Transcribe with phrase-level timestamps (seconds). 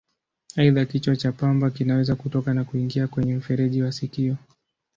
[0.57, 4.35] Aidha, kichwa cha pamba kinaweza kutoka na kuingia kwenye mfereji wa sikio.